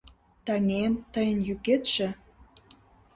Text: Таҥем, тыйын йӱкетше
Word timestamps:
Таҥем, 0.45 0.93
тыйын 1.13 1.39
йӱкетше 1.47 2.07